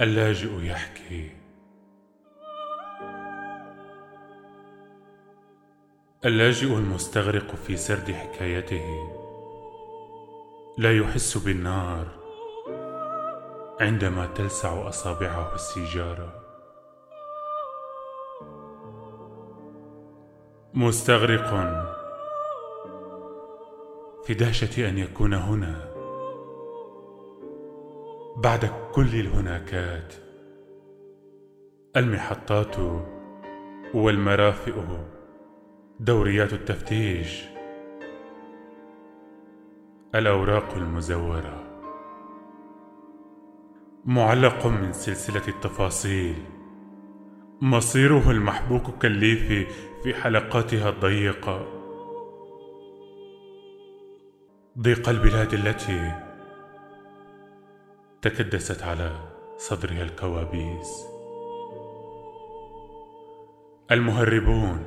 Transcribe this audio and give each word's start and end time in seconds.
اللاجئ 0.00 0.64
يحكي. 0.64 1.30
اللاجئ 6.24 6.74
المستغرق 6.74 7.54
في 7.54 7.76
سرد 7.76 8.10
حكايته. 8.12 9.10
لا 10.78 10.98
يحس 10.98 11.38
بالنار 11.38 12.06
عندما 13.80 14.26
تلسع 14.26 14.88
أصابعه 14.88 15.54
السيجارة. 15.54 16.42
مستغرق 20.74 21.50
في 24.24 24.34
دهشة 24.34 24.88
أن 24.88 24.98
يكون 24.98 25.34
هنا. 25.34 25.87
بعد 28.42 28.70
كل 28.92 29.20
الهناكات. 29.20 30.14
المحطات 31.96 32.76
والمرافئ 33.94 34.74
دوريات 36.00 36.52
التفتيش. 36.52 37.44
الأوراق 40.14 40.74
المزورة. 40.74 41.64
معلق 44.04 44.66
من 44.66 44.92
سلسلة 44.92 45.48
التفاصيل. 45.48 46.36
مصيره 47.60 48.30
المحبوك 48.30 49.02
كالليف 49.02 49.72
في 50.02 50.14
حلقاتها 50.14 50.88
الضيقة. 50.88 51.66
ضيق 54.78 55.08
البلاد 55.08 55.54
التي 55.54 56.27
تكدست 58.22 58.82
على 58.82 59.12
صدرها 59.56 60.02
الكوابيس. 60.02 61.06
المهربون 63.90 64.86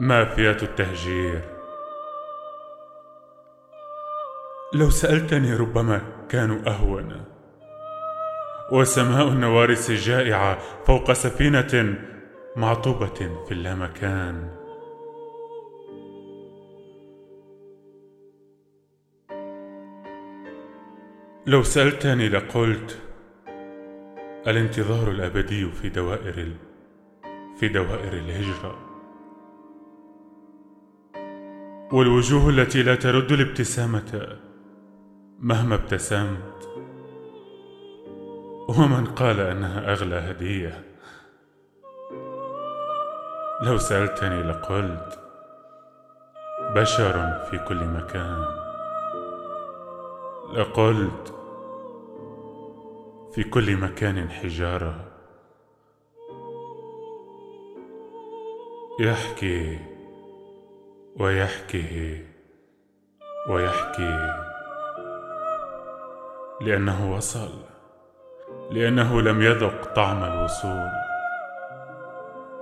مافيات 0.00 0.62
التهجير. 0.62 1.40
لو 4.74 4.90
سألتني 4.90 5.56
ربما 5.56 6.00
كانوا 6.28 6.68
أهون. 6.68 7.24
وسماء 8.72 9.28
النوارس 9.28 9.90
جائعه 9.90 10.58
فوق 10.86 11.12
سفينة 11.12 11.98
معطوبة 12.56 13.44
في 13.48 13.52
اللامكان. 13.52 14.48
لو 21.46 21.62
سألتني 21.62 22.28
لقلت 22.28 22.98
الانتظار 24.46 25.10
الأبدي 25.10 25.70
في 25.70 25.88
دوائر 25.88 26.38
ال... 26.38 26.52
في 27.60 27.68
دوائر 27.68 28.12
الهجرة. 28.12 28.78
والوجوه 31.92 32.48
التي 32.48 32.82
لا 32.82 32.94
ترد 32.94 33.32
الابتسامة 33.32 34.38
مهما 35.38 35.74
ابتسمت. 35.74 36.68
ومن 38.68 39.04
قال 39.04 39.40
أنها 39.40 39.92
أغلى 39.92 40.16
هدية. 40.16 40.84
لو 43.62 43.78
سألتني 43.78 44.42
لقلت 44.42 45.18
بشر 46.74 47.44
في 47.50 47.58
كل 47.58 47.84
مكان. 47.84 48.67
لقلت 50.52 51.34
في 53.32 53.44
كل 53.44 53.76
مكان 53.76 54.30
حجارة. 54.30 55.04
يحكي 59.00 59.78
ويحكي 61.20 62.24
ويحكي. 63.48 64.34
لأنه 66.60 67.14
وصل 67.14 67.50
لأنه 68.70 69.22
لم 69.22 69.42
يذق 69.42 69.94
طعم 69.94 70.24
الوصول. 70.24 70.90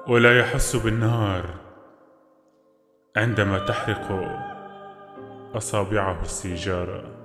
ولا 0.09 0.39
يحس 0.39 0.77
بالنار 0.77 1.44
عندما 3.16 3.59
تحرق 3.59 4.09
أصابعه 5.55 6.22
السيجارة. 6.22 7.16